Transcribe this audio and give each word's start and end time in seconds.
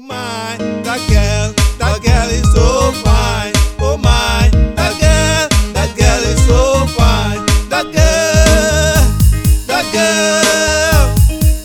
my, 0.00 0.56
that 0.82 0.98
girl, 1.10 1.52
that 1.78 2.00
girl 2.02 2.28
is 2.30 2.42
so 2.54 2.92
fine. 3.02 3.52
Oh 3.80 3.96
my, 3.96 4.48
that 4.76 4.94
girl, 5.00 5.48
that 5.74 5.96
girl 5.96 6.22
is 6.24 6.40
so 6.46 6.86
fine. 6.96 7.44
That 7.68 7.84
girl, 7.84 9.06
that 9.66 9.84
girl, 9.92 11.14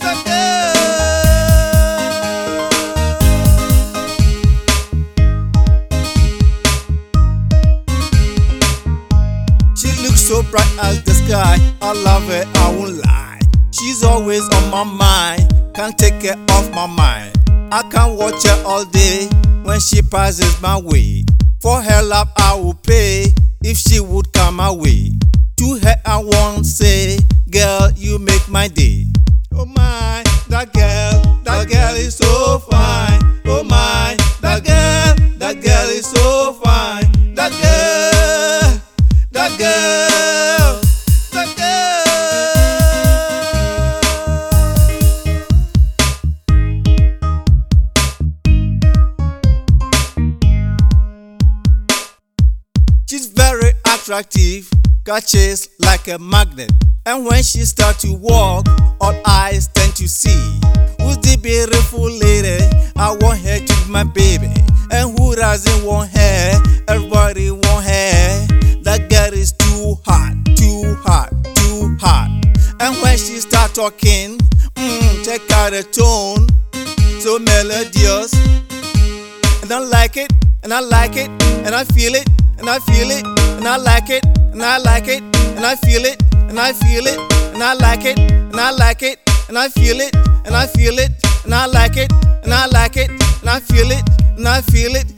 that 0.01 0.17
girl. 0.25 0.75
She 9.75 9.89
looks 10.01 10.21
so 10.21 10.41
bright 10.43 10.71
as 10.81 11.01
the 11.03 11.13
sky. 11.13 11.57
I 11.81 11.91
love 11.93 12.23
her, 12.27 12.45
I 12.55 12.69
won't 12.75 12.95
lie. 13.05 13.39
She's 13.71 14.03
always 14.03 14.47
on 14.49 14.69
my 14.71 14.83
mind. 14.83 15.53
Can't 15.73 15.97
take 15.97 16.21
her 16.23 16.35
off 16.49 16.69
my 16.71 16.87
mind. 16.87 17.34
I 17.75 17.81
can 17.89 18.15
watch 18.15 18.41
her 18.47 18.63
all 18.65 18.85
day 18.85 19.27
when 19.63 19.81
she 19.81 20.01
passes 20.01 20.61
my 20.61 20.79
way. 20.79 21.25
For 21.61 21.81
her 21.81 22.01
love, 22.03 22.29
I 22.37 22.55
will 22.55 22.73
pay 22.73 23.33
if 23.63 23.75
she 23.75 23.99
would 23.99 24.31
come 24.31 24.55
my 24.55 24.71
way. 24.71 25.11
To 25.57 25.77
her, 25.83 25.95
I 26.05 26.23
won't 26.23 26.65
say, 26.65 27.17
Girl, 27.49 27.91
you 27.97 28.17
make 28.17 28.47
my 28.47 28.69
day. 28.69 29.07
Oh 29.53 29.65
my, 29.65 30.23
that 30.47 30.71
girl, 30.71 31.41
that 31.43 31.67
girl 31.69 31.95
is 31.95 32.15
so 32.15 32.59
fine. 32.59 33.41
Oh 33.43 33.61
my, 33.65 34.15
that 34.39 34.63
girl, 34.63 35.37
that 35.39 35.61
girl 35.61 35.89
is 35.89 36.05
so 36.05 36.53
fine. 36.63 37.35
That 37.35 37.51
girl, 37.51 38.81
that 39.31 39.59
girl, 39.59 40.14
She's 53.15 53.27
very 53.27 53.71
attractive, 53.85 54.69
catches 55.05 55.69
like 55.79 56.09
a 56.09 56.19
magnet. 56.19 56.69
And 57.05 57.25
when 57.25 57.43
she 57.43 57.59
start 57.59 57.97
to 57.99 58.11
walk, 58.11 58.67
all 58.99 59.15
eyes 59.25 59.69
tend 59.69 59.95
to 59.95 60.09
see. 60.09 60.59
Who's 60.99 61.17
the 61.19 61.39
beautiful 61.41 62.11
lady? 62.11 62.61
I 62.97 63.15
want 63.21 63.39
her 63.39 63.59
to 63.59 63.85
be 63.85 63.89
my 63.89 64.03
baby. 64.03 64.51
And 64.91 65.17
who 65.17 65.33
doesn't 65.33 65.85
want 65.85 66.09
her? 66.09 66.61
Everybody 66.89 67.51
want 67.51 67.85
her. 67.85 68.47
That 68.83 69.07
girl 69.09 69.31
is 69.31 69.53
too 69.53 69.95
hot, 70.05 70.35
too 70.57 70.95
hot, 70.95 71.31
too 71.55 71.95
hot. 72.01 72.27
And 72.81 73.01
when 73.01 73.17
she 73.17 73.39
start 73.39 73.73
talking, 73.73 74.37
mm, 74.75 75.23
check 75.23 75.39
out 75.53 75.71
the 75.71 75.83
tone, 75.83 76.49
so 77.21 77.39
melodious. 77.39 78.33
And 79.63 79.71
I 79.71 79.79
like 79.79 80.17
it, 80.17 80.33
and 80.63 80.73
I 80.73 80.81
like 80.81 81.15
it, 81.15 81.29
and 81.63 81.73
I 81.73 81.85
feel 81.85 82.13
it, 82.13 82.27
and 82.57 82.69
I 82.69 82.79
feel 82.79 83.09
it, 83.11 83.25
and 83.57 83.67
I 83.67 83.77
like 83.77 84.09
it, 84.09 84.25
and 84.51 84.63
I 84.63 84.77
like 84.77 85.07
it, 85.07 85.21
and 85.55 85.65
I 85.65 85.75
feel 85.75 86.05
it, 86.05 86.21
and 86.49 86.59
I 86.59 86.73
feel 86.73 87.05
it, 87.05 87.19
and 87.53 87.63
I 87.63 87.73
like 87.73 88.05
it, 88.05 88.19
and 88.19 88.59
I 88.59 88.71
like 88.71 89.03
it, 89.03 89.19
and 89.47 89.57
I 89.57 89.69
feel 89.69 89.99
it, 89.99 90.15
and 90.45 90.55
I 90.55 90.67
feel 90.67 90.97
it, 90.99 91.11
and 91.43 91.53
I 91.53 91.65
like 91.65 91.97
it, 91.97 92.11
and 92.43 92.53
I 92.53 92.65
like 92.67 92.97
it, 92.97 93.09
and 93.09 93.49
I 93.49 93.59
feel 93.59 93.91
it, 93.91 94.03
and 94.37 94.47
I 94.47 94.61
feel 94.61 94.95
it. 94.95 95.14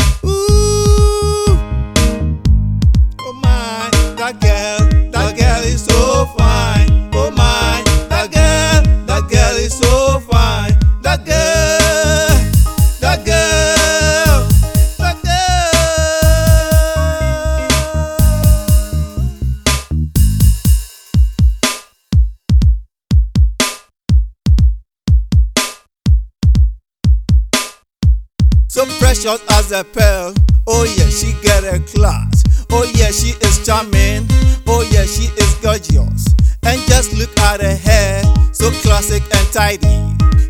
So 28.78 28.86
precious 29.00 29.42
as 29.58 29.72
a 29.72 29.84
pearl. 29.84 30.36
Oh 30.68 30.84
yeah, 30.84 31.10
she 31.10 31.34
got 31.42 31.64
a 31.64 31.80
class. 31.80 32.44
Oh 32.70 32.84
yeah, 32.94 33.10
she 33.10 33.34
is 33.42 33.66
charming. 33.66 34.28
Oh 34.68 34.88
yeah, 34.92 35.06
she 35.06 35.34
is 35.34 35.56
gorgeous. 35.64 36.28
And 36.62 36.80
just 36.86 37.12
look 37.14 37.36
at 37.40 37.60
her 37.60 37.76
hair, 37.76 38.22
so 38.54 38.70
classic 38.86 39.24
and 39.34 39.48
tidy. 39.52 39.98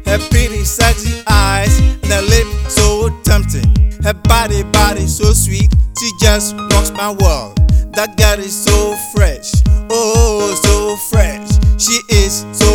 Her 0.04 0.20
pretty, 0.28 0.66
sexy 0.66 1.24
eyes, 1.26 1.80
and 1.80 2.06
her 2.08 2.22
lip 2.22 2.48
so 2.68 3.18
tempting. 3.24 3.94
Her 4.04 4.14
body, 4.14 4.64
body 4.76 5.08
so 5.08 5.32
sweet. 5.32 5.74
She 5.98 6.12
just 6.20 6.54
rocks 6.74 6.92
my 6.92 7.12
world. 7.12 7.56
That 7.96 8.18
girl 8.18 8.40
is 8.44 8.54
so 8.54 8.94
fresh. 9.16 9.54
Oh, 9.90 10.54
so 10.68 10.98
fresh. 11.10 11.48
She 11.80 11.96
is 12.10 12.46
so 12.52 12.67